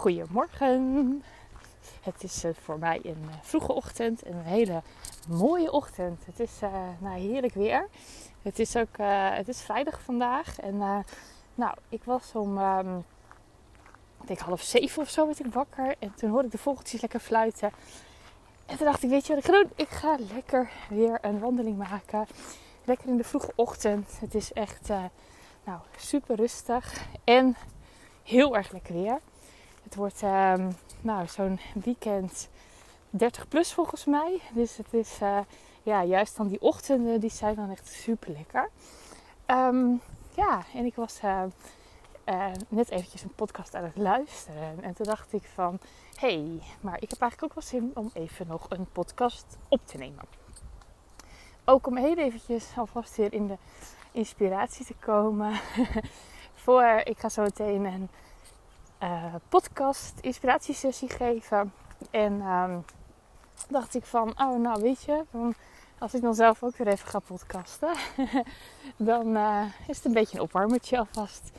Goedemorgen. 0.00 1.22
Het 2.00 2.22
is 2.22 2.44
uh, 2.44 2.50
voor 2.60 2.78
mij 2.78 3.00
een 3.02 3.22
uh, 3.28 3.34
vroege 3.42 3.72
ochtend 3.72 4.22
en 4.22 4.36
een 4.36 4.44
hele 4.44 4.82
mooie 5.28 5.72
ochtend. 5.72 6.26
Het 6.26 6.40
is 6.40 6.62
uh, 6.62 6.72
nou, 6.98 7.18
heerlijk 7.18 7.54
weer. 7.54 7.88
Het 8.42 8.58
is 8.58 8.76
ook 8.76 8.96
het 9.32 9.48
is 9.48 9.60
vrijdag 9.60 10.02
vandaag. 10.02 10.60
En 10.60 10.76
nou, 11.54 11.74
ik 11.88 12.04
was 12.04 12.32
om 12.34 12.58
um, 12.58 13.04
ik 14.20 14.26
denk 14.26 14.38
half 14.38 14.62
zeven 14.62 15.02
of 15.02 15.08
zo 15.08 15.28
ik 15.28 15.52
wakker. 15.52 15.94
En 15.98 16.14
toen 16.14 16.30
hoorde 16.30 16.46
ik 16.46 16.52
de 16.52 16.58
vogeltjes 16.58 17.00
lekker 17.00 17.20
fluiten. 17.20 17.72
En 18.66 18.76
toen 18.76 18.86
dacht 18.86 19.02
ik, 19.02 19.10
weet 19.10 19.26
je 19.26 19.34
wat 19.34 19.48
ik? 19.48 19.70
Ik 19.74 19.88
ga 19.88 20.16
lekker 20.34 20.70
weer 20.88 21.18
een 21.20 21.38
wandeling 21.38 21.78
maken. 21.78 22.26
Lekker 22.84 23.08
in 23.08 23.16
de 23.16 23.24
vroege 23.24 23.52
ochtend. 23.54 24.20
Het 24.20 24.34
is 24.34 24.52
echt 24.52 24.88
nou, 25.64 25.78
super 25.96 26.36
rustig 26.36 27.06
en 27.24 27.56
heel 28.22 28.56
erg 28.56 28.72
lekker 28.72 28.94
weer. 28.94 29.20
Het 29.90 29.98
wordt 29.98 30.22
um, 30.22 30.76
nou, 31.00 31.26
zo'n 31.26 31.60
weekend 31.84 32.48
30 33.10 33.48
plus 33.48 33.72
volgens 33.72 34.04
mij. 34.04 34.40
Dus 34.52 34.76
het 34.76 34.94
is 34.94 35.18
uh, 35.22 35.38
ja, 35.82 36.04
juist 36.04 36.36
dan 36.36 36.48
die 36.48 36.60
ochtenden, 36.60 37.20
die 37.20 37.30
zijn 37.30 37.54
dan 37.54 37.70
echt 37.70 37.86
super 37.88 38.30
lekker. 38.30 38.70
Um, 39.46 40.00
ja, 40.34 40.62
en 40.74 40.84
ik 40.84 40.94
was 40.94 41.20
uh, 41.24 41.42
uh, 42.26 42.46
net 42.68 42.90
eventjes 42.90 43.22
een 43.22 43.34
podcast 43.34 43.74
aan 43.74 43.84
het 43.84 43.96
luisteren. 43.96 44.82
En 44.82 44.94
toen 44.94 45.06
dacht 45.06 45.32
ik 45.32 45.44
van, 45.54 45.78
hé, 46.14 46.34
hey, 46.34 46.62
maar 46.80 47.02
ik 47.02 47.10
heb 47.10 47.20
eigenlijk 47.20 47.42
ook 47.42 47.54
wel 47.54 47.70
zin 47.70 47.90
om 47.94 48.10
even 48.12 48.46
nog 48.46 48.66
een 48.68 48.86
podcast 48.92 49.56
op 49.68 49.86
te 49.86 49.96
nemen. 49.96 50.24
Ook 51.64 51.86
om 51.86 51.96
heel 51.96 52.16
eventjes 52.16 52.66
alvast 52.76 53.16
weer 53.16 53.32
in 53.32 53.46
de 53.46 53.56
inspiratie 54.12 54.86
te 54.86 54.94
komen. 55.00 55.60
Voor, 56.62 57.00
ik 57.04 57.18
ga 57.18 57.28
zo 57.28 57.42
meteen 57.42 57.84
een 57.84 58.08
uh, 59.02 59.34
podcast 59.48 60.12
inspiratiesessie 60.20 61.08
geven. 61.08 61.72
En 62.10 62.32
um, 62.32 62.84
dacht 63.68 63.94
ik 63.94 64.04
van, 64.04 64.28
oh 64.28 64.60
nou 64.60 64.82
weet 64.82 65.02
je, 65.02 65.24
als 65.98 66.14
ik 66.14 66.22
dan 66.22 66.34
zelf 66.34 66.62
ook 66.62 66.76
weer 66.76 66.86
even 66.86 67.08
ga 67.08 67.18
podcasten, 67.18 67.92
dan 68.96 69.36
uh, 69.36 69.64
is 69.86 69.96
het 69.96 70.04
een 70.04 70.12
beetje 70.12 70.36
een 70.36 70.42
opwarmertje 70.42 70.98
alvast. 70.98 71.50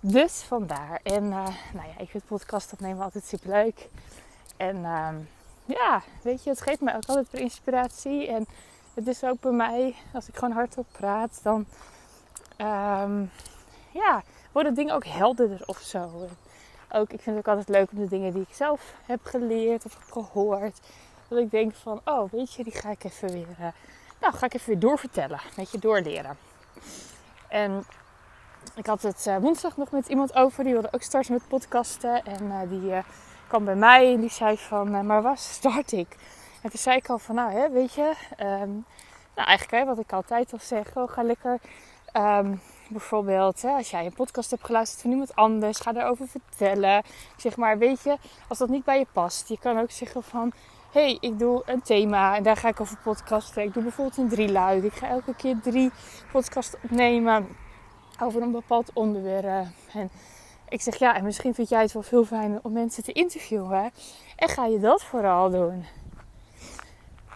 Dus 0.00 0.42
vandaar. 0.42 1.00
En 1.02 1.24
uh, 1.24 1.46
nou 1.72 1.88
ja, 1.88 1.98
ik 1.98 2.10
vind 2.10 2.26
podcast 2.26 2.72
opnemen 2.72 3.04
altijd 3.04 3.24
super 3.24 3.50
leuk. 3.50 3.88
En 4.56 4.76
um, 4.84 5.28
ja, 5.64 6.02
weet 6.22 6.44
je, 6.44 6.50
het 6.50 6.60
geeft 6.60 6.80
mij 6.80 6.96
ook 6.96 7.06
altijd 7.06 7.30
weer 7.30 7.40
inspiratie. 7.40 8.26
En 8.26 8.46
het 8.94 9.06
is 9.06 9.24
ook 9.24 9.40
bij 9.40 9.52
mij, 9.52 9.94
als 10.12 10.28
ik 10.28 10.36
gewoon 10.36 10.54
hardop 10.54 10.86
praat, 10.92 11.40
dan 11.42 11.66
um, 12.58 13.30
ja, 13.92 14.22
worden 14.52 14.74
dingen 14.74 14.94
ook 14.94 15.06
helderder 15.06 15.62
of 15.66 15.78
zo 15.78 16.28
ook, 16.90 17.12
ik 17.12 17.20
vind 17.20 17.36
het 17.36 17.46
ook 17.46 17.56
altijd 17.56 17.76
leuk 17.76 17.90
om 17.90 17.98
de 17.98 18.08
dingen 18.08 18.32
die 18.32 18.42
ik 18.42 18.54
zelf 18.54 18.94
heb 19.06 19.24
geleerd 19.24 19.84
of 19.84 19.98
gehoord. 20.10 20.80
Dat 21.28 21.38
ik 21.38 21.50
denk 21.50 21.74
van, 21.74 22.00
oh 22.04 22.30
weet 22.30 22.54
je, 22.54 22.64
die 22.64 22.72
ga 22.72 22.90
ik 22.90 23.04
even 23.04 23.32
weer, 23.32 23.56
uh, 23.60 23.66
nou 24.20 24.34
ga 24.34 24.46
ik 24.46 24.54
even 24.54 24.68
weer 24.68 24.78
doorvertellen. 24.78 25.38
Een 25.38 25.52
beetje 25.56 25.78
doorleren. 25.78 26.36
En 27.48 27.84
ik 28.74 28.86
had 28.86 29.02
het 29.02 29.26
uh, 29.28 29.36
woensdag 29.36 29.76
nog 29.76 29.90
met 29.90 30.08
iemand 30.08 30.34
over. 30.34 30.64
Die 30.64 30.72
wilde 30.72 30.88
ook 30.90 31.02
starten 31.02 31.32
met 31.32 31.48
podcasten. 31.48 32.24
En 32.24 32.44
uh, 32.44 32.60
die 32.68 33.02
kwam 33.46 33.64
bij 33.64 33.74
mij 33.74 34.12
en 34.14 34.20
die 34.20 34.30
zei 34.30 34.58
van, 34.58 35.06
maar 35.06 35.22
waar 35.22 35.38
start 35.38 35.92
ik? 35.92 36.16
En 36.62 36.70
toen 36.70 36.80
zei 36.80 36.96
ik 36.96 37.08
al 37.08 37.18
van, 37.18 37.34
nou 37.34 37.52
hè, 37.52 37.70
weet 37.70 37.94
je, 37.94 38.12
um, 38.40 38.84
nou 39.34 39.48
eigenlijk 39.48 39.70
hè, 39.70 39.84
wat 39.84 39.98
ik 39.98 40.12
altijd 40.12 40.52
al 40.52 40.58
zeg, 40.62 40.96
oh, 40.96 41.10
ga 41.10 41.22
lekker 41.22 41.60
um, 42.12 42.60
Bijvoorbeeld, 42.88 43.62
hè, 43.62 43.70
als 43.70 43.90
jij 43.90 44.06
een 44.06 44.12
podcast 44.12 44.50
hebt 44.50 44.64
geluisterd 44.64 45.02
van 45.02 45.10
iemand 45.10 45.34
anders, 45.34 45.78
ga 45.78 45.94
erover 45.94 46.28
vertellen. 46.28 47.02
Zeg 47.36 47.56
maar, 47.56 47.78
weet 47.78 48.02
je, 48.02 48.16
als 48.48 48.58
dat 48.58 48.68
niet 48.68 48.84
bij 48.84 48.98
je 48.98 49.06
past, 49.12 49.48
je 49.48 49.58
kan 49.58 49.78
ook 49.78 49.90
zeggen 49.90 50.22
van: 50.22 50.52
hé, 50.92 51.00
hey, 51.00 51.16
ik 51.20 51.38
doe 51.38 51.62
een 51.66 51.82
thema 51.82 52.36
en 52.36 52.42
daar 52.42 52.56
ga 52.56 52.68
ik 52.68 52.80
over 52.80 52.98
podcasten. 53.04 53.62
Ik 53.62 53.74
doe 53.74 53.82
bijvoorbeeld 53.82 54.18
een 54.18 54.28
drieluik. 54.28 54.84
Ik 54.84 54.92
ga 54.92 55.08
elke 55.08 55.34
keer 55.34 55.60
drie 55.62 55.90
podcasts 56.32 56.74
opnemen 56.82 57.48
over 58.22 58.42
een 58.42 58.52
bepaald 58.52 58.90
onderwerp. 58.92 59.66
En 59.92 60.10
ik 60.68 60.80
zeg 60.80 60.96
ja, 60.96 61.16
en 61.16 61.24
misschien 61.24 61.54
vind 61.54 61.68
jij 61.68 61.82
het 61.82 61.92
wel 61.92 62.02
veel 62.02 62.24
fijner 62.24 62.60
om 62.62 62.72
mensen 62.72 63.02
te 63.02 63.12
interviewen. 63.12 63.92
En 64.36 64.48
ga 64.48 64.66
je 64.66 64.78
dat 64.78 65.02
vooral 65.02 65.50
doen. 65.50 65.84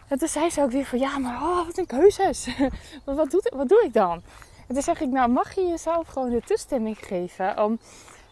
En 0.09 0.19
toen 0.19 0.29
zei 0.29 0.51
ze 0.51 0.63
ook 0.63 0.71
weer 0.71 0.85
van 0.85 0.99
ja, 0.99 1.19
maar 1.19 1.43
oh, 1.43 1.67
wat 1.67 1.79
een 1.79 1.87
keuzes. 1.87 2.49
wat, 3.05 3.31
doet, 3.31 3.53
wat 3.57 3.69
doe 3.69 3.85
ik 3.85 3.93
dan? 3.93 4.23
En 4.71 4.83
zeg 4.83 5.01
ik, 5.01 5.09
nou 5.09 5.31
mag 5.31 5.55
je 5.55 5.67
jezelf 5.67 6.09
gewoon 6.09 6.31
de 6.31 6.43
toestemming 6.43 6.99
geven 6.99 7.65
om 7.65 7.79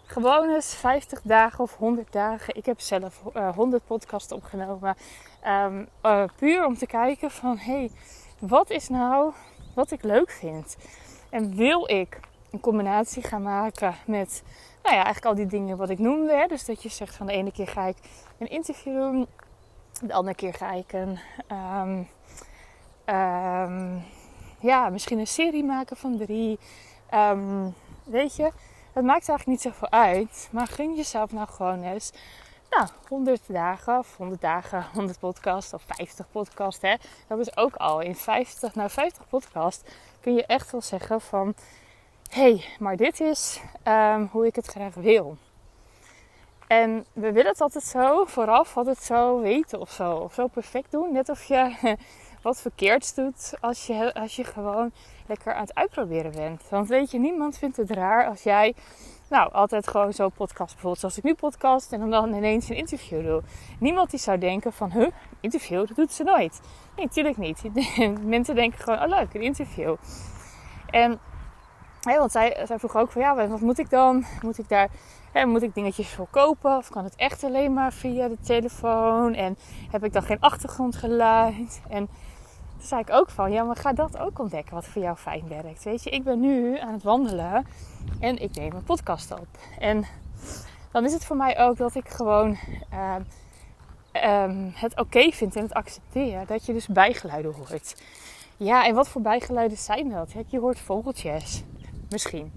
gewoon 0.06 0.54
eens 0.54 0.74
50 0.74 1.20
dagen 1.22 1.64
of 1.64 1.76
100 1.76 2.12
dagen. 2.12 2.56
Ik 2.56 2.66
heb 2.66 2.80
zelf 2.80 3.22
uh, 3.36 3.54
100 3.54 3.86
podcasts 3.86 4.32
opgenomen. 4.32 4.96
Um, 5.46 5.88
uh, 6.02 6.24
puur 6.36 6.66
om 6.66 6.76
te 6.76 6.86
kijken 6.86 7.30
van, 7.30 7.58
hé, 7.58 7.72
hey, 7.72 7.90
wat 8.38 8.70
is 8.70 8.88
nou 8.88 9.32
wat 9.74 9.90
ik 9.90 10.02
leuk 10.02 10.30
vind? 10.30 10.76
En 11.30 11.56
wil 11.56 11.90
ik 11.90 12.20
een 12.50 12.60
combinatie 12.60 13.22
gaan 13.22 13.42
maken 13.42 13.94
met, 14.06 14.42
nou 14.82 14.96
ja, 14.96 15.04
eigenlijk 15.04 15.24
al 15.24 15.34
die 15.34 15.46
dingen 15.46 15.76
wat 15.76 15.90
ik 15.90 15.98
noemde. 15.98 16.32
Hè? 16.32 16.46
Dus 16.46 16.64
dat 16.64 16.82
je 16.82 16.88
zegt 16.88 17.16
van 17.16 17.26
de 17.26 17.32
ene 17.32 17.52
keer 17.52 17.68
ga 17.68 17.86
ik 17.86 17.96
een 18.38 18.50
interview 18.50 18.94
doen. 18.94 19.26
De 20.02 20.12
andere 20.12 20.36
keer 20.36 20.54
ga 20.54 20.72
ik 20.72 20.92
een... 20.92 21.18
Um, 21.52 22.08
um, 23.14 24.04
ja, 24.60 24.88
misschien 24.88 25.18
een 25.18 25.26
serie 25.26 25.64
maken 25.64 25.96
van 25.96 26.16
drie. 26.16 26.58
Um, 27.14 27.74
weet 28.04 28.36
je, 28.36 28.52
het 28.92 29.04
maakt 29.04 29.28
eigenlijk 29.28 29.46
niet 29.46 29.60
zoveel 29.60 29.90
uit. 29.90 30.48
Maar 30.52 30.66
gun 30.66 30.94
jezelf 30.94 31.32
nou 31.32 31.48
gewoon 31.48 31.82
eens. 31.82 32.12
Nou, 32.70 32.88
100 33.08 33.40
dagen 33.46 33.98
of 33.98 34.16
100 34.16 34.40
dagen, 34.40 34.86
100 34.94 35.18
podcast 35.18 35.72
of 35.72 35.82
50 35.82 36.30
podcast. 36.30 36.82
Hè? 36.82 36.94
Dat 37.26 37.38
is 37.38 37.56
ook 37.56 37.76
al 37.76 38.00
in 38.00 38.16
50, 38.16 38.74
nou 38.74 38.90
50 38.90 39.28
podcast 39.28 39.90
kun 40.20 40.34
je 40.34 40.46
echt 40.46 40.70
wel 40.72 40.80
zeggen 40.80 41.20
van... 41.20 41.54
Hey, 42.30 42.64
maar 42.78 42.96
dit 42.96 43.20
is 43.20 43.60
um, 43.84 44.28
hoe 44.32 44.46
ik 44.46 44.56
het 44.56 44.66
graag 44.66 44.94
wil. 44.94 45.36
En 46.66 47.06
we 47.12 47.32
willen 47.32 47.50
het 47.50 47.60
altijd 47.60 47.84
zo 47.84 48.24
vooraf 48.24 48.76
altijd 48.76 48.98
zo 48.98 49.40
weten 49.40 49.80
of 49.80 49.90
zo. 49.90 50.12
Of 50.12 50.34
zo 50.34 50.46
perfect 50.46 50.90
doen. 50.90 51.12
Net 51.12 51.28
of 51.28 51.44
je 51.44 51.96
wat 52.42 52.60
verkeerds 52.60 53.14
doet 53.14 53.54
als 53.60 53.86
je, 53.86 54.14
als 54.14 54.36
je 54.36 54.44
gewoon 54.44 54.92
lekker 55.26 55.54
aan 55.54 55.60
het 55.60 55.74
uitproberen 55.74 56.32
bent. 56.32 56.62
Want 56.70 56.88
weet 56.88 57.10
je, 57.10 57.18
niemand 57.18 57.58
vindt 57.58 57.76
het 57.76 57.90
raar 57.90 58.26
als 58.26 58.42
jij 58.42 58.74
nou, 59.28 59.52
altijd 59.52 59.88
gewoon 59.88 60.12
zo 60.12 60.28
podcast, 60.28 60.72
bijvoorbeeld 60.72 60.98
zoals 60.98 61.18
ik 61.18 61.24
nu 61.24 61.34
podcast 61.34 61.92
en 61.92 62.10
dan 62.10 62.34
ineens 62.34 62.68
een 62.68 62.76
interview 62.76 63.26
doe. 63.26 63.42
Niemand 63.80 64.10
die 64.10 64.20
zou 64.20 64.38
denken 64.38 64.72
van, 64.72 64.92
huh, 64.92 65.08
interview, 65.40 65.86
dat 65.86 65.96
doet 65.96 66.12
ze 66.12 66.22
nooit. 66.22 66.60
Nee, 66.96 67.04
natuurlijk 67.04 67.36
niet. 67.36 67.62
Mensen 68.24 68.54
denken 68.54 68.78
gewoon, 68.78 69.02
oh 69.02 69.08
leuk, 69.08 69.34
een 69.34 69.42
interview. 69.42 69.96
En, 70.90 71.20
hè, 72.00 72.18
want 72.18 72.32
zij, 72.32 72.62
zij 72.66 72.78
vroeg 72.78 72.96
ook 72.96 73.10
van, 73.10 73.22
ja, 73.22 73.48
wat 73.48 73.60
moet 73.60 73.78
ik 73.78 73.90
dan? 73.90 74.24
Moet 74.42 74.58
ik 74.58 74.68
daar, 74.68 74.88
hè, 75.32 75.46
moet 75.46 75.62
ik 75.62 75.74
dingetjes 75.74 76.08
voor 76.08 76.28
kopen? 76.30 76.76
Of 76.76 76.88
kan 76.88 77.04
het 77.04 77.16
echt 77.16 77.44
alleen 77.44 77.72
maar 77.72 77.92
via 77.92 78.28
de 78.28 78.38
telefoon? 78.40 79.34
En 79.34 79.58
heb 79.90 80.04
ik 80.04 80.12
dan 80.12 80.22
geen 80.22 80.40
achtergrondgeluid? 80.40 81.82
En 81.88 82.08
toen 82.78 82.86
zei 82.86 83.00
ik 83.00 83.10
ook 83.10 83.30
van, 83.30 83.52
ja, 83.52 83.62
maar 83.62 83.76
ga 83.76 83.92
dat 83.92 84.18
ook 84.18 84.38
ontdekken 84.38 84.74
wat 84.74 84.86
voor 84.86 85.02
jou 85.02 85.16
fijn 85.16 85.48
werkt. 85.48 85.84
Weet 85.84 86.02
je, 86.02 86.10
ik 86.10 86.24
ben 86.24 86.40
nu 86.40 86.78
aan 86.78 86.92
het 86.92 87.02
wandelen 87.02 87.66
en 88.20 88.42
ik 88.42 88.54
neem 88.54 88.72
een 88.72 88.84
podcast 88.84 89.32
op. 89.32 89.46
En 89.78 90.04
dan 90.92 91.04
is 91.04 91.12
het 91.12 91.24
voor 91.24 91.36
mij 91.36 91.58
ook 91.58 91.76
dat 91.76 91.94
ik 91.94 92.08
gewoon 92.08 92.58
uh, 92.92 93.14
um, 94.44 94.72
het 94.74 95.00
oké 95.00 95.30
vind 95.30 95.56
en 95.56 95.62
het 95.62 95.74
accepteer 95.74 96.46
dat 96.46 96.66
je 96.66 96.72
dus 96.72 96.86
bijgeluiden 96.86 97.54
hoort. 97.54 98.02
Ja, 98.56 98.86
en 98.86 98.94
wat 98.94 99.08
voor 99.08 99.22
bijgeluiden 99.22 99.78
zijn 99.78 100.10
dat? 100.10 100.32
Je 100.46 100.58
hoort 100.58 100.78
vogeltjes, 100.78 101.64
misschien. 102.10 102.52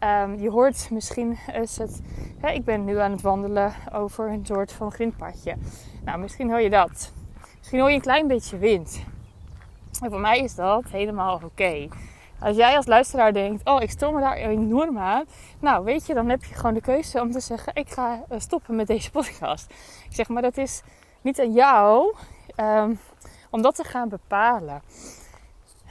Um, 0.00 0.40
je 0.40 0.50
hoort 0.50 0.90
misschien 0.90 1.38
is 1.52 1.78
het. 1.78 2.00
Hè, 2.40 2.50
ik 2.50 2.64
ben 2.64 2.84
nu 2.84 2.98
aan 2.98 3.10
het 3.10 3.20
wandelen 3.20 3.74
over 3.92 4.28
een 4.28 4.46
soort 4.46 4.72
van 4.72 4.92
grindpadje. 4.92 5.56
Nou, 6.04 6.18
misschien 6.18 6.50
hoor 6.50 6.60
je 6.60 6.70
dat. 6.70 7.12
Misschien 7.58 7.80
hoor 7.80 7.88
je 7.88 7.94
een 7.94 8.00
klein 8.00 8.26
beetje 8.26 8.58
wind. 8.58 9.02
En 10.02 10.10
voor 10.10 10.20
mij 10.20 10.38
is 10.38 10.54
dat 10.54 10.84
helemaal 10.90 11.40
oké. 11.44 11.88
Als 12.40 12.56
jij 12.56 12.76
als 12.76 12.86
luisteraar 12.86 13.32
denkt, 13.32 13.64
oh, 13.64 13.82
ik 13.82 13.90
stom 13.90 14.14
me 14.14 14.20
daar 14.20 14.36
enorm 14.36 14.98
aan. 14.98 15.24
Nou, 15.58 15.84
weet 15.84 16.06
je, 16.06 16.14
dan 16.14 16.28
heb 16.28 16.44
je 16.44 16.54
gewoon 16.54 16.74
de 16.74 16.80
keuze 16.80 17.20
om 17.20 17.30
te 17.30 17.40
zeggen, 17.40 17.74
ik 17.74 17.90
ga 17.90 18.24
eh, 18.28 18.40
stoppen 18.40 18.76
met 18.76 18.86
deze 18.86 19.10
podcast. 19.20 19.70
Ik 20.08 20.14
zeg, 20.14 20.28
maar 20.28 20.42
dat 20.42 20.56
is 20.56 20.82
niet 21.20 21.40
aan 21.40 21.52
jou 21.52 22.14
um, 22.56 22.98
om 23.50 23.62
dat 23.62 23.74
te 23.74 23.84
gaan 23.84 24.08
bepalen. 24.08 24.82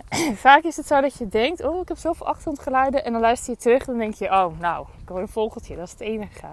Vaak 0.36 0.64
is 0.64 0.78
het 0.78 0.88
zo 0.88 1.02
dat 1.02 1.18
je 1.18 1.28
denkt, 1.28 1.64
oh, 1.64 1.82
ik 1.82 1.88
heb 1.88 1.98
zoveel 1.98 2.26
achtergrondgeluiden. 2.26 3.06
En 3.06 3.12
dan 3.12 3.22
luister 3.22 3.54
je 3.54 3.60
terug 3.60 3.80
en 3.80 3.86
dan 3.86 3.98
denk 3.98 4.14
je, 4.14 4.26
oh, 4.26 4.60
nou, 4.60 4.88
ik 5.02 5.10
hoor 5.10 5.20
een 5.20 5.28
vogeltje, 5.28 5.76
dat 5.76 5.86
is 5.86 5.92
het 5.92 6.02
enige. 6.02 6.48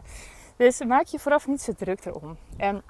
Dus 0.57 0.85
maak 0.85 1.07
je 1.07 1.19
vooraf 1.19 1.47
niet 1.47 1.63
zo 1.63 1.73
druk 1.73 2.05
erom. 2.05 2.37
En 2.57 2.83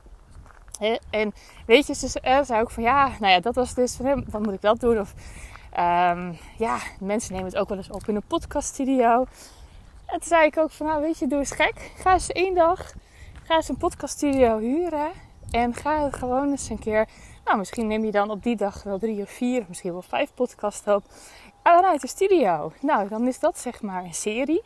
en 1.11 1.35
weet 1.67 1.87
je, 1.87 1.95
ze 1.95 2.09
zei 2.43 2.61
ook 2.61 2.71
van 2.71 2.83
ja, 2.83 3.09
nou 3.21 3.33
ja, 3.33 3.41
dat 3.41 3.55
was 3.55 3.75
dus, 3.75 3.97
dan 3.97 4.43
moet 4.43 4.53
ik 4.53 4.61
dat 4.61 4.81
doen. 4.81 4.99
Of 5.01 5.15
um, 5.79 6.39
ja, 6.59 6.79
mensen 7.01 7.33
nemen 7.33 7.49
het 7.49 7.57
ook 7.57 7.69
wel 7.69 7.79
eens 7.79 7.91
op 7.91 8.09
in 8.09 8.15
een 8.15 8.27
podcaststudio. 8.27 9.27
En 10.07 10.19
toen 10.19 10.29
zei 10.29 10.47
ik 10.47 10.57
ook 10.57 10.71
van 10.71 10.87
nou, 10.87 11.01
weet 11.01 11.19
je, 11.19 11.27
doe 11.27 11.39
eens 11.39 11.51
gek. 11.51 11.93
Ga 11.97 12.13
eens 12.13 12.29
één 12.29 12.55
dag, 12.55 12.93
Ga 13.49 13.55
eens 13.55 13.69
een 13.69 13.77
podcaststudio 13.77 14.59
huren 14.59 15.11
en 15.51 15.75
ga 15.75 16.11
gewoon 16.11 16.51
eens 16.51 16.69
een 16.69 16.79
keer. 16.79 17.09
Nou, 17.45 17.59
misschien 17.59 17.87
neem 17.87 18.05
je 18.05 18.11
dan 18.11 18.31
op 18.31 18.43
die 18.43 18.57
dag 18.57 18.83
wel 18.83 18.99
drie 18.99 19.23
of 19.23 19.31
vier, 19.31 19.65
misschien 19.69 19.93
wel 19.93 20.03
vijf 20.03 20.31
podcasts 20.35 20.87
op 20.87 21.05
vanuit 21.63 22.01
de 22.01 22.09
studio. 22.09 22.73
Nou, 22.81 23.09
dan 23.09 23.27
is 23.27 23.39
dat 23.39 23.59
zeg 23.59 23.83
maar 23.83 24.05
een 24.05 24.15
serie 24.15 24.63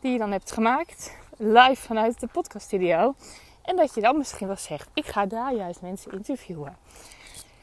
die 0.00 0.12
je 0.12 0.18
dan 0.18 0.30
hebt 0.32 0.52
gemaakt 0.52 1.16
live 1.36 1.82
vanuit 1.82 2.20
de 2.20 2.26
podcaststudio. 2.26 3.14
En 3.62 3.76
dat 3.76 3.94
je 3.94 4.00
dan 4.00 4.16
misschien 4.16 4.46
wel 4.46 4.56
zegt: 4.56 4.88
ik 4.94 5.06
ga 5.06 5.26
daar 5.26 5.54
juist 5.54 5.80
mensen 5.80 6.12
interviewen. 6.12 6.76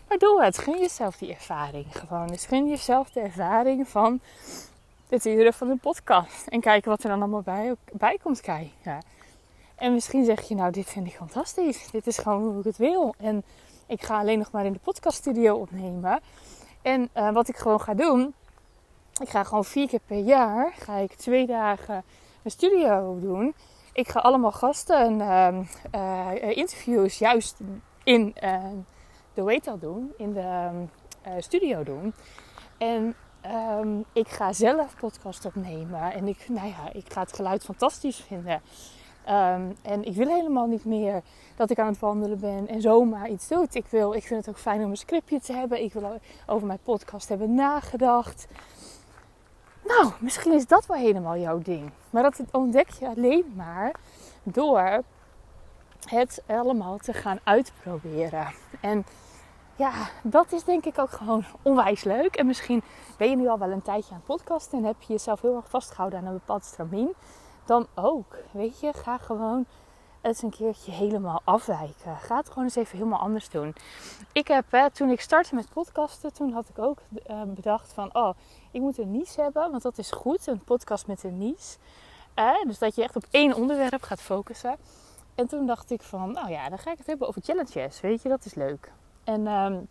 Maar 0.07 0.18
doe 0.18 0.44
het. 0.44 0.57
Gun 0.57 0.80
jezelf 0.80 1.18
die 1.18 1.34
ervaring 1.34 1.86
gewoon. 1.90 2.28
Dus 2.28 2.46
gun 2.46 2.69
jezelf 2.69 3.10
de 3.10 3.19
ervaring 3.19 3.88
van 3.88 4.19
het 5.10 5.25
uren 5.25 5.54
van 5.54 5.69
een 5.69 5.80
podcast. 5.80 6.48
En 6.48 6.60
kijken 6.60 6.90
wat 6.90 7.04
er 7.04 7.10
dan 7.10 7.19
allemaal 7.19 7.42
bij, 7.42 7.75
bij 7.92 8.18
komt 8.24 8.42
kijken. 8.42 9.04
En 9.75 9.94
misschien 9.94 10.25
zeg 10.25 10.48
je, 10.48 10.56
nou, 10.56 10.72
dit 10.72 10.90
vind 10.90 11.07
ik 11.07 11.13
fantastisch. 11.13 11.92
Dit 11.92 12.07
is 12.07 12.18
gewoon 12.18 12.42
hoe 12.42 12.60
ik 12.60 12.66
het 12.66 12.78
wil. 12.78 13.13
En 13.18 13.44
ik 13.86 14.02
ga 14.02 14.19
alleen 14.19 14.38
nog 14.38 14.52
maar 14.52 14.66
in 14.66 14.74
de 14.74 14.80
podcaststudio 14.80 15.56
opnemen. 15.56 16.19
En 16.81 17.10
uh, 17.18 17.31
wat 17.31 17.48
ik 17.48 17.57
gewoon 17.57 17.81
ga 17.81 17.94
doen, 17.94 18.34
ik 19.22 19.30
ga 19.30 19.44
gewoon 19.44 19.66
vier 19.66 19.88
keer 19.88 20.00
per 20.06 20.18
jaar, 20.18 20.74
ga 20.80 20.95
ik 20.95 21.13
twee 21.13 21.48
dagen 21.48 22.04
een 22.44 22.52
studio 22.52 23.19
doen. 23.19 23.54
Ik 24.00 24.10
ga 24.10 24.19
allemaal 24.19 24.51
gasten 24.51 25.19
uh, 25.19 25.57
uh, 25.96 26.57
interviews 26.57 27.18
juist 27.18 27.57
in 28.04 28.36
de 29.34 29.44
Weta 29.44 29.75
doen, 29.75 30.13
in 30.18 30.34
de 30.34 30.69
studio 31.40 31.84
doen. 31.84 32.13
En 32.78 33.16
ik 34.13 34.28
ga 34.28 34.54
zelf 34.54 34.96
podcast 34.96 35.46
opnemen. 35.46 36.13
En 36.13 36.28
ik, 36.28 36.46
nou 36.50 36.68
ja, 36.68 36.94
ik 36.94 37.13
ga 37.13 37.22
het 37.22 37.34
geluid 37.34 37.63
fantastisch 37.63 38.19
vinden. 38.19 38.62
En 39.81 40.04
ik 40.04 40.16
wil 40.16 40.28
helemaal 40.28 40.68
niet 40.68 40.86
meer 40.86 41.22
dat 41.56 41.69
ik 41.69 41.80
aan 41.80 41.88
het 41.88 42.00
wandelen 42.00 42.40
ben 42.40 42.68
en 42.68 42.81
zomaar 42.81 43.30
iets 43.30 43.48
doe. 43.48 43.68
Ik, 43.72 43.88
wil, 43.88 44.13
ik 44.13 44.24
vind 44.24 44.45
het 44.45 44.56
ook 44.56 44.62
fijn 44.62 44.84
om 44.84 44.90
een 44.90 44.98
scriptje 44.98 45.40
te 45.40 45.54
hebben. 45.54 45.84
Ik 45.84 45.94
wil 45.94 46.19
over 46.45 46.68
mijn 46.68 46.80
podcast 46.84 47.30
hebben 47.30 47.54
nagedacht. 47.54 48.48
Nou, 49.90 50.12
misschien 50.20 50.54
is 50.54 50.68
dat 50.68 50.86
wel 50.86 50.98
helemaal 50.98 51.38
jouw 51.38 51.60
ding. 51.60 51.92
Maar 52.10 52.24
dat 52.24 52.40
ontdek 52.52 52.90
je 52.90 53.08
alleen 53.08 53.54
maar 53.56 53.96
door 54.44 55.04
het 56.06 56.42
allemaal 56.48 56.98
te 56.98 57.14
gaan 57.14 57.40
uitproberen. 57.44 58.48
En 58.82 59.06
ja, 59.76 59.92
dat 60.24 60.52
is 60.52 60.64
denk 60.64 60.86
ik 60.86 61.00
ook 61.00 61.12
gewoon 61.12 61.46
onwijs 61.62 62.04
leuk. 62.04 62.36
En 62.36 62.46
misschien 62.46 62.84
ben 63.18 63.30
je 63.30 63.36
nu 63.36 63.48
al 63.48 63.58
wel 63.58 63.72
een 63.72 63.82
tijdje 63.82 64.14
aan 64.14 64.24
podcasten 64.26 64.78
en 64.78 64.86
heb 64.86 65.02
je 65.02 65.14
jezelf 65.14 65.42
heel 65.42 65.56
erg 65.56 65.70
vastgehouden 65.70 66.20
aan 66.20 66.26
een 66.26 66.34
bepaald 66.34 66.66
stramien. 66.66 67.14
Dan 67.66 67.88
ook, 67.96 68.36
weet 68.52 68.80
je, 68.80 68.94
ga 68.94 69.18
gewoon 69.18 69.66
eens 70.21 70.42
een 70.42 70.50
keertje 70.50 70.92
helemaal 70.92 71.42
afwijken. 71.44 72.18
Ga 72.18 72.38
het 72.38 72.48
gewoon 72.48 72.63
eens 72.63 72.75
even 72.75 72.98
helemaal 72.98 73.19
anders 73.19 73.50
doen. 73.50 73.75
Ik 74.31 74.48
heb, 74.48 74.71
hè, 74.71 74.89
toen 74.92 75.10
ik 75.10 75.21
startte 75.21 75.56
met 75.56 75.69
podcasten, 75.74 76.33
toen 76.33 76.51
had 76.51 76.69
ik 76.69 76.80
ook 76.80 76.98
uh, 77.30 77.42
bedacht 77.44 77.94
van, 77.94 78.16
oh, 78.16 78.36
ik 78.71 78.81
moet 78.81 78.98
een 78.98 79.12
niche 79.12 79.42
hebben, 79.42 79.71
want 79.71 79.83
dat 79.83 79.98
is 79.98 80.12
goed, 80.12 80.48
een 80.48 80.63
podcast 80.63 81.07
met 81.07 81.24
een 81.24 81.38
niche. 81.38 81.77
Dus 82.66 82.80
dat 82.80 82.95
je 82.95 83.04
echt 83.04 83.16
op 83.16 83.25
één 83.31 83.54
onderwerp 83.54 84.01
gaat 84.01 84.21
focussen. 84.21 84.75
En 85.36 85.48
toen 85.48 85.66
dacht 85.66 85.92
ik 85.92 86.01
van, 86.01 86.31
nou 86.31 86.50
ja, 86.50 86.69
dan 86.69 86.77
ga 86.77 86.92
ik 86.92 86.98
het 86.98 87.07
hebben 87.07 87.27
over 87.27 87.42
challenges, 87.42 88.01
weet 88.01 88.21
je, 88.21 88.30
dat 88.30 88.45
is 88.45 88.54
leuk. 88.54 88.92
En 89.24 89.48
um, 89.48 89.88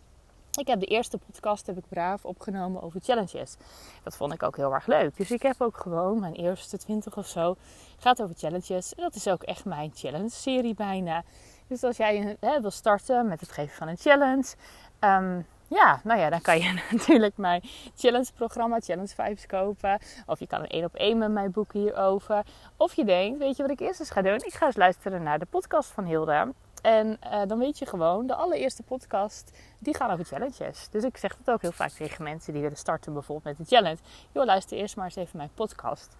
ik 0.59 0.67
heb 0.67 0.79
de 0.79 0.85
eerste 0.85 1.17
podcast 1.17 1.67
heb 1.67 1.77
ik 1.77 1.83
braaf 1.89 2.25
opgenomen 2.25 2.81
over 2.81 3.01
challenges. 3.01 3.55
Dat 4.03 4.15
vond 4.15 4.33
ik 4.33 4.43
ook 4.43 4.55
heel 4.55 4.73
erg 4.73 4.87
leuk. 4.87 5.17
Dus 5.17 5.31
ik 5.31 5.41
heb 5.41 5.61
ook 5.61 5.77
gewoon 5.77 6.19
mijn 6.19 6.33
eerste 6.33 6.77
20 6.77 7.17
of 7.17 7.27
zo 7.27 7.55
gaat 7.97 8.21
over 8.21 8.35
challenges. 8.35 8.93
En 8.93 9.03
dat 9.03 9.15
is 9.15 9.27
ook 9.27 9.43
echt 9.43 9.65
mijn 9.65 9.91
challenge 9.93 10.29
serie 10.29 10.73
bijna. 10.73 11.23
Dus 11.67 11.83
als 11.83 11.97
jij 11.97 12.37
hè, 12.39 12.61
wil 12.61 12.71
starten 12.71 13.27
met 13.27 13.39
het 13.39 13.51
geven 13.51 13.75
van 13.75 13.87
een 13.87 13.97
challenge. 13.97 14.55
Um, 14.99 15.45
ja, 15.69 16.01
nou 16.03 16.19
ja, 16.19 16.29
dan 16.29 16.41
kan 16.41 16.59
je 16.59 16.81
natuurlijk 16.91 17.37
mijn 17.37 17.61
challenge 17.95 18.31
programma, 18.35 18.79
Challenge 18.79 19.15
Vibes 19.15 19.45
kopen. 19.45 19.99
Of 20.25 20.39
je 20.39 20.47
kan 20.47 20.59
een 20.59 20.67
één 20.67 20.85
op 20.85 20.95
één 20.95 21.17
met 21.17 21.31
mij 21.31 21.49
boeken 21.49 21.79
hierover. 21.79 22.45
Of 22.77 22.93
je 22.93 23.05
denkt, 23.05 23.39
weet 23.39 23.55
je 23.55 23.61
wat 23.61 23.71
ik 23.71 23.79
eerst 23.79 23.99
eens 23.99 24.09
ga 24.09 24.21
doen? 24.21 24.35
Ik 24.35 24.53
ga 24.53 24.65
eens 24.65 24.75
luisteren 24.75 25.23
naar 25.23 25.39
de 25.39 25.45
podcast 25.45 25.91
van 25.91 26.05
Hilde. 26.05 26.53
En 26.81 27.19
uh, 27.23 27.41
dan 27.47 27.59
weet 27.59 27.79
je 27.79 27.85
gewoon, 27.85 28.27
de 28.27 28.35
allereerste 28.35 28.83
podcast, 28.83 29.51
die 29.79 29.95
gaan 29.95 30.11
over 30.11 30.25
challenges. 30.25 30.89
Dus 30.89 31.03
ik 31.03 31.17
zeg 31.17 31.35
het 31.37 31.49
ook 31.49 31.61
heel 31.61 31.71
vaak 31.71 31.91
tegen 31.91 32.23
mensen 32.23 32.53
die 32.53 32.61
willen 32.61 32.77
starten 32.77 33.13
bijvoorbeeld 33.13 33.57
met 33.57 33.59
een 33.59 33.77
challenge. 33.77 34.01
Joh, 34.31 34.45
luister 34.45 34.77
eerst 34.77 34.95
maar 34.95 35.05
eens 35.05 35.15
even 35.15 35.37
mijn 35.37 35.51
podcast. 35.53 36.15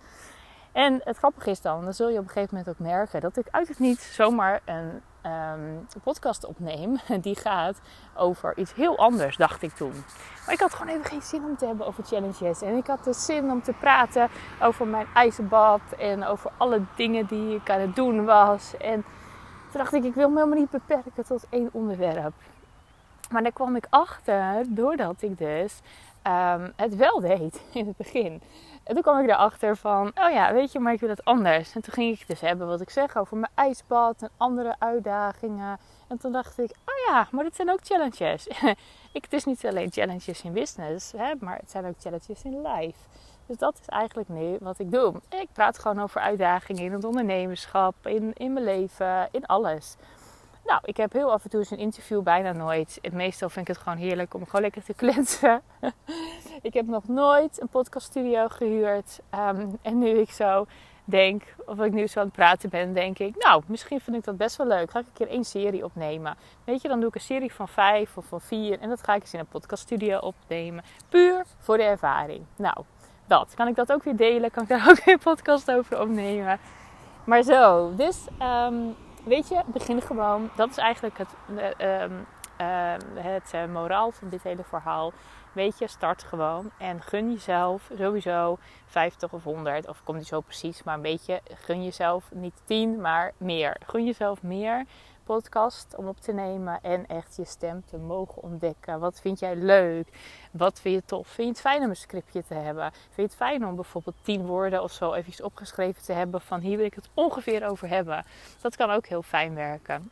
En 0.72 1.02
het 1.04 1.18
grappige 1.18 1.50
is 1.50 1.62
dan, 1.62 1.84
dan 1.84 1.94
zul 1.94 2.10
je 2.10 2.18
op 2.18 2.24
een 2.24 2.30
gegeven 2.30 2.58
moment 2.58 2.76
ook 2.76 2.88
merken 2.88 3.22
dat 3.22 3.38
ik 3.38 3.48
uit 3.52 3.68
het 3.68 3.80
niet 3.80 4.00
zomaar 4.00 4.62
een 4.66 5.02
um, 5.24 5.88
podcast 6.04 6.46
opneem. 6.46 7.00
Die 7.22 7.36
gaat 7.36 7.80
over 8.16 8.58
iets 8.58 8.74
heel 8.74 8.98
anders, 8.98 9.38
dacht 9.38 9.62
ik 9.62 9.72
toen. 9.72 10.04
Maar 10.46 10.54
ik 10.54 10.60
had 10.60 10.74
gewoon 10.74 10.94
even 10.94 11.06
geen 11.06 11.22
zin 11.22 11.44
om 11.44 11.58
te 11.58 11.66
hebben 11.66 11.86
over 11.88 12.04
challenges. 12.04 12.62
En 12.62 12.78
ik 12.78 12.88
had 12.88 13.04
de 13.04 13.14
zin 13.14 13.52
om 13.52 13.62
te 13.62 13.74
praten 13.74 14.30
over 14.62 14.88
mijn 14.88 15.08
ijzerbad 15.14 15.82
en 15.98 16.26
over 16.26 16.52
alle 16.58 16.82
dingen 16.96 17.26
die 17.26 17.56
ik 17.56 17.70
aan 17.70 17.80
het 17.80 17.96
doen 17.96 18.26
was. 18.26 18.78
En 18.78 19.06
toen 19.72 19.82
dacht 19.82 19.94
ik, 19.94 20.04
ik 20.04 20.14
wil 20.14 20.30
me 20.30 20.36
helemaal 20.36 20.60
niet 20.60 20.70
beperken 20.70 21.26
tot 21.26 21.46
één 21.50 21.70
onderwerp. 21.72 22.34
Maar 23.32 23.44
daar 23.44 23.52
kwam 23.52 23.76
ik 23.76 23.88
achter 23.90 24.66
doordat 24.68 25.22
ik 25.22 25.38
dus 25.38 25.82
um, 26.28 26.74
het 26.76 26.96
wel 26.96 27.20
deed 27.20 27.62
in 27.74 27.88
het 27.88 27.98
begin. 27.98 28.42
En 28.84 28.94
toen 28.94 29.04
kwam 29.04 29.20
ik 29.24 29.30
erachter 29.30 29.78
van, 29.78 30.12
oh 30.16 30.32
ja, 30.32 30.54
weet 30.54 30.72
je, 30.72 30.80
maar 30.80 30.94
ik 30.94 31.00
wil 31.00 31.10
het 31.10 31.26
anders. 31.26 31.76
En 31.76 31.82
toen 31.82 31.94
ging 31.94 32.20
ik 32.20 32.28
dus 32.28 32.42
hebben 32.42 32.68
wat 32.68 32.82
ik 32.82 32.90
zeg 32.90 33.18
over 33.18 33.38
mijn 33.38 33.52
ijsbad 33.56 34.22
en 34.22 34.30
andere 34.38 34.76
uitdagingen. 34.80 35.78
En 36.08 36.18
toen 36.18 36.32
dacht 36.32 36.60
ik, 36.60 36.72
oh 36.86 37.14
ja, 37.14 37.28
maar 37.32 37.44
dit 37.44 37.56
zijn 37.56 37.72
ook 37.72 37.80
challenges. 37.84 38.48
ik, 39.18 39.24
het 39.24 39.34
is 39.34 39.46
niet 39.46 39.66
alleen 39.66 39.92
challenges 39.92 40.42
in 40.42 40.54
business, 40.54 41.12
hè, 41.12 41.34
maar 41.40 41.58
het 41.58 41.72
zijn 41.72 41.86
ook 41.86 42.00
challenges 42.00 42.44
in 42.44 42.62
life. 42.62 43.00
Dus 43.50 43.58
dat 43.58 43.78
is 43.82 43.88
eigenlijk 43.88 44.30
nu 44.30 44.58
wat 44.60 44.80
ik 44.80 44.92
doe. 44.92 45.14
Ik 45.30 45.48
praat 45.54 45.80
gewoon 45.80 46.00
over 46.00 46.22
uitdagingen 46.22 46.84
in 46.84 46.92
het 46.92 47.04
ondernemerschap, 47.04 48.08
in, 48.08 48.34
in 48.34 48.54
mijn 48.54 48.66
leven, 48.66 49.28
in 49.32 49.46
alles. 49.46 49.96
Nou, 50.66 50.82
ik 50.84 50.98
heb 50.98 51.14
heel 51.14 51.32
af 51.32 51.44
en 51.44 51.50
toe 51.50 51.60
eens 51.60 51.72
een 51.72 51.78
interview, 51.78 52.22
bijna 52.22 52.52
nooit. 52.52 53.00
Meestal 53.12 53.50
vind 53.50 53.68
ik 53.68 53.76
het 53.76 53.84
gewoon 53.84 53.98
heerlijk 53.98 54.34
om 54.34 54.46
gewoon 54.46 54.62
lekker 54.62 54.84
te 54.84 54.94
kletsen. 55.04 55.62
ik 56.62 56.74
heb 56.74 56.88
nog 56.88 57.08
nooit 57.08 57.62
een 57.62 57.68
podcaststudio 57.68 58.48
gehuurd. 58.48 59.20
Ehm, 59.30 59.68
en 59.82 59.98
nu 59.98 60.10
ik 60.10 60.32
zo 60.32 60.66
denk, 61.06 61.44
of 61.66 61.80
ik 61.80 61.92
nu 61.92 62.08
zo 62.08 62.20
aan 62.20 62.26
het 62.26 62.36
praten 62.36 62.70
ben, 62.70 62.94
denk 62.94 63.20
ik, 63.20 63.36
nou, 63.44 63.64
misschien 63.68 64.00
vind 64.00 64.16
ik 64.16 64.24
dat 64.24 64.38
best 64.38 64.56
wel 64.56 64.68
leuk. 64.68 64.92
Ga 64.92 65.00
ik 65.00 65.06
een 65.06 65.14
keer 65.14 65.28
één 65.28 65.46
serie 65.46 65.84
opnemen. 65.84 66.38
Weet 66.64 66.82
je, 66.82 66.88
dan 66.88 67.00
doe 67.00 67.10
ik 67.10 67.16
een 67.16 67.22
serie 67.22 67.54
van 67.54 67.68
vijf 67.68 68.18
of 68.18 68.26
van 68.26 68.42
vier. 68.42 68.80
En 68.80 68.90
dat 68.90 69.04
ga 69.04 69.16
ik 69.16 69.22
eens 69.22 69.34
in 69.34 69.40
een 69.40 69.48
podcaststudio 69.48 70.18
opnemen. 70.18 70.84
Puur 71.10 71.46
voor 71.58 71.78
de 71.78 71.84
ervaring. 71.84 72.46
Nou, 72.56 72.84
dat. 73.30 73.54
Kan 73.56 73.68
ik 73.68 73.76
dat 73.76 73.92
ook 73.92 74.04
weer 74.04 74.16
delen? 74.16 74.52
Kan 74.52 74.64
ik 74.64 74.70
daar 74.70 74.90
ook 74.90 75.04
weer 75.04 75.14
een 75.14 75.20
podcast 75.20 75.72
over 75.72 76.02
opnemen? 76.02 76.60
Maar 77.24 77.42
zo, 77.42 77.96
dus 77.96 78.28
um, 78.42 78.96
weet 79.24 79.48
je, 79.48 79.62
begin 79.66 80.02
gewoon. 80.02 80.50
Dat 80.56 80.70
is 80.70 80.78
eigenlijk 80.78 81.18
het, 81.18 81.30
uh, 81.82 82.04
uh, 82.62 82.94
het 83.16 83.52
uh, 83.56 83.66
moraal 83.66 84.12
van 84.12 84.30
dit 84.30 84.44
hele 84.44 84.64
verhaal. 84.64 85.14
Weet 85.52 85.80
je, 85.80 85.88
start 85.88 86.24
gewoon 86.24 86.72
en 86.78 87.02
gun 87.02 87.32
jezelf 87.32 87.90
sowieso 87.98 88.58
50 88.86 89.34
of 89.34 89.44
100, 89.44 89.88
of 89.88 90.04
komt 90.04 90.18
niet 90.18 90.28
zo 90.28 90.42
precies, 90.42 90.84
maar 90.84 90.96
een 90.96 91.02
beetje 91.02 91.42
gun 91.54 91.84
jezelf 91.84 92.30
niet 92.32 92.62
10, 92.66 93.02
maar 93.02 93.32
meer. 93.38 93.78
Gun 93.86 94.06
jezelf 94.06 94.42
meer 94.42 94.86
podcast 95.34 95.96
om 95.96 96.08
op 96.08 96.20
te 96.20 96.34
nemen 96.34 96.80
en 96.82 97.08
echt 97.08 97.36
je 97.36 97.46
stem 97.46 97.84
te 97.86 97.98
mogen 97.98 98.44
ontdekken. 98.44 99.00
Wat 99.00 99.20
vind 99.22 99.40
jij 99.40 99.56
leuk? 99.56 100.08
Wat 100.52 100.80
vind 100.80 100.96
je 100.96 101.02
tof? 101.06 101.28
Vind 101.28 101.48
je 101.48 101.54
het 101.54 101.62
fijn 101.62 101.84
om 101.84 101.90
een 101.90 101.96
scriptje 101.96 102.44
te 102.44 102.54
hebben? 102.54 102.92
Vind 102.92 103.16
je 103.16 103.22
het 103.22 103.36
fijn 103.36 103.66
om 103.66 103.76
bijvoorbeeld 103.76 104.16
10 104.22 104.46
woorden 104.46 104.84
of 104.84 104.92
zo 104.92 105.14
even 105.14 105.46
opgeschreven 105.46 106.04
te 106.04 106.14
hebben 106.14 106.42
van 106.42 106.60
hier 106.60 106.78
wil 106.78 106.86
ik 106.86 106.94
het 106.94 107.10
ongeveer 107.14 107.68
over 107.68 107.88
hebben? 107.88 108.26
Dat 108.62 108.76
kan 108.76 108.90
ook 108.90 109.06
heel 109.06 109.22
fijn 109.22 109.56
werken. 109.56 110.12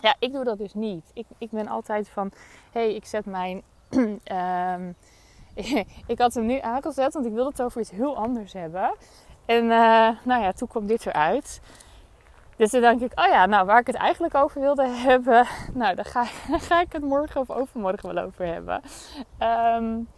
Ja, 0.00 0.16
ik 0.18 0.32
doe 0.32 0.44
dat 0.44 0.58
dus 0.58 0.74
niet. 0.74 1.10
Ik, 1.12 1.26
ik 1.38 1.50
ben 1.50 1.68
altijd 1.68 2.08
van, 2.08 2.30
hé, 2.72 2.80
hey, 2.80 2.94
ik 2.94 3.06
zet 3.06 3.26
mijn... 3.26 3.62
um, 3.90 4.94
ik 6.12 6.18
had 6.18 6.34
hem 6.34 6.46
nu 6.46 6.58
aangezet, 6.58 7.12
want 7.12 7.26
ik 7.26 7.32
wilde 7.32 7.50
het 7.50 7.62
over 7.62 7.80
iets 7.80 7.90
heel 7.90 8.16
anders 8.16 8.52
hebben. 8.52 8.94
En 9.46 9.64
uh, 9.64 10.08
nou 10.24 10.42
ja, 10.42 10.52
toen 10.52 10.68
kwam 10.68 10.86
dit 10.86 11.06
eruit. 11.06 11.60
Dus 12.62 12.70
dan 12.70 12.80
denk 12.80 13.00
ik, 13.00 13.20
oh 13.20 13.26
ja, 13.26 13.46
nou 13.46 13.66
waar 13.66 13.78
ik 13.78 13.86
het 13.86 13.96
eigenlijk 13.96 14.34
over 14.34 14.60
wilde 14.60 14.88
hebben, 15.08 15.46
nou 15.72 15.94
daar 15.94 16.04
ga, 16.04 16.24
ga 16.68 16.80
ik 16.80 16.92
het 16.92 17.02
morgen 17.02 17.40
of 17.40 17.50
overmorgen 17.50 18.14
wel 18.14 18.24
over 18.24 18.46
hebben. 18.46 18.82
Um, 19.38 20.08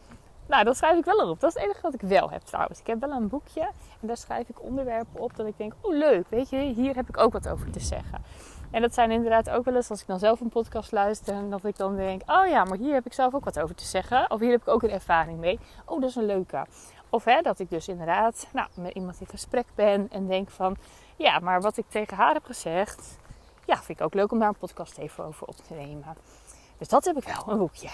nou, 0.46 0.64
dat 0.64 0.76
schrijf 0.76 0.98
ik 0.98 1.04
wel 1.04 1.30
op. 1.30 1.40
Dat 1.40 1.48
is 1.48 1.54
het 1.54 1.64
enige 1.64 1.80
wat 1.82 1.94
ik 1.94 2.00
wel 2.00 2.30
heb 2.30 2.42
trouwens. 2.42 2.80
Ik 2.80 2.86
heb 2.86 3.00
wel 3.00 3.10
een 3.10 3.28
boekje 3.28 3.60
en 4.00 4.06
daar 4.06 4.16
schrijf 4.16 4.48
ik 4.48 4.62
onderwerpen 4.62 5.20
op 5.20 5.36
dat 5.36 5.46
ik 5.46 5.56
denk, 5.56 5.72
oh 5.80 5.96
leuk, 5.96 6.28
weet 6.28 6.50
je, 6.50 6.56
hier 6.56 6.94
heb 6.94 7.08
ik 7.08 7.18
ook 7.18 7.32
wat 7.32 7.48
over 7.48 7.70
te 7.70 7.80
zeggen. 7.80 8.22
En 8.70 8.80
dat 8.80 8.94
zijn 8.94 9.10
inderdaad 9.10 9.50
ook 9.50 9.64
wel 9.64 9.74
eens 9.74 9.90
als 9.90 10.00
ik 10.00 10.06
dan 10.06 10.18
zelf 10.18 10.40
een 10.40 10.48
podcast 10.48 10.92
luister 10.92 11.34
en 11.34 11.50
dat 11.50 11.64
ik 11.64 11.76
dan 11.76 11.96
denk, 11.96 12.22
oh 12.26 12.48
ja, 12.48 12.64
maar 12.64 12.78
hier 12.78 12.94
heb 12.94 13.06
ik 13.06 13.12
zelf 13.12 13.34
ook 13.34 13.44
wat 13.44 13.60
over 13.60 13.74
te 13.74 13.84
zeggen. 13.84 14.30
Of 14.30 14.40
hier 14.40 14.50
heb 14.50 14.60
ik 14.60 14.68
ook 14.68 14.82
een 14.82 14.90
ervaring 14.90 15.38
mee. 15.38 15.58
Oh, 15.84 16.00
dat 16.00 16.10
is 16.10 16.16
een 16.16 16.26
leuke. 16.26 16.66
Of 17.14 17.24
hè, 17.24 17.40
dat 17.42 17.58
ik 17.58 17.70
dus 17.70 17.88
inderdaad 17.88 18.46
nou, 18.52 18.68
met 18.74 18.94
iemand 18.94 19.20
in 19.20 19.26
gesprek 19.26 19.66
ben 19.74 20.08
en 20.10 20.26
denk 20.26 20.50
van, 20.50 20.76
ja, 21.16 21.38
maar 21.38 21.60
wat 21.60 21.76
ik 21.76 21.84
tegen 21.88 22.16
haar 22.16 22.32
heb 22.32 22.44
gezegd, 22.44 23.18
ja, 23.66 23.76
vind 23.76 23.98
ik 23.98 24.04
ook 24.04 24.14
leuk 24.14 24.32
om 24.32 24.38
daar 24.38 24.48
een 24.48 24.56
podcast 24.56 24.98
even 24.98 25.24
over 25.24 25.46
op 25.46 25.56
te 25.56 25.74
nemen. 25.74 26.16
Dus 26.78 26.88
dat 26.88 27.04
heb 27.04 27.16
ik 27.16 27.24
wel, 27.24 27.52
een 27.52 27.58
boekje. 27.58 27.88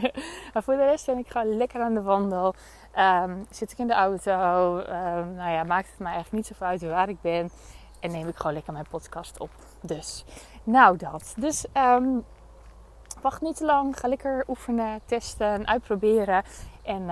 maar 0.52 0.62
voor 0.62 0.76
de 0.76 0.84
rest 0.84 1.06
ben 1.06 1.18
ik 1.18 1.28
gewoon 1.28 1.56
lekker 1.56 1.80
aan 1.82 1.94
de 1.94 2.02
wandel. 2.02 2.54
Ehm, 2.92 3.36
zit 3.50 3.72
ik 3.72 3.78
in 3.78 3.86
de 3.86 3.94
auto. 3.94 4.78
Um, 4.78 5.34
nou 5.34 5.50
ja, 5.50 5.64
maakt 5.64 5.90
het 5.90 5.98
mij 5.98 6.12
eigenlijk 6.12 6.32
niet 6.32 6.46
zoveel 6.46 6.66
uit 6.66 6.82
waar 6.82 7.08
ik 7.08 7.20
ben. 7.20 7.50
En 8.00 8.10
neem 8.10 8.28
ik 8.28 8.36
gewoon 8.36 8.52
lekker 8.52 8.72
mijn 8.72 8.86
podcast 8.90 9.40
op. 9.40 9.50
Dus, 9.80 10.24
nou 10.64 10.96
dat. 10.96 11.34
Dus 11.36 11.66
um, 11.76 12.24
wacht 13.20 13.40
niet 13.40 13.56
te 13.56 13.64
lang. 13.64 13.98
Ga 13.98 14.08
lekker 14.08 14.44
oefenen, 14.48 15.00
testen, 15.06 15.66
uitproberen. 15.66 16.44
En 16.82 17.10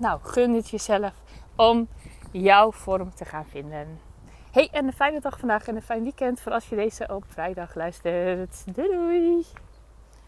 nou, 0.00 0.20
gun 0.22 0.54
het 0.54 0.70
jezelf 0.70 1.12
om 1.56 1.88
jouw 2.32 2.72
vorm 2.72 3.14
te 3.14 3.24
gaan 3.24 3.46
vinden. 3.46 4.00
Hey, 4.50 4.68
en 4.72 4.86
een 4.86 4.92
fijne 4.92 5.20
dag 5.20 5.38
vandaag 5.38 5.68
en 5.68 5.76
een 5.76 5.82
fijn 5.82 6.02
weekend 6.02 6.40
voor 6.40 6.52
als 6.52 6.68
je 6.68 6.76
deze 6.76 7.08
op 7.14 7.24
vrijdag 7.26 7.74
luistert. 7.74 8.74
Doei 8.74 8.88
doei! 8.88 9.46